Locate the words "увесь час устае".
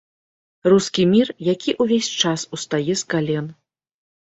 1.85-2.89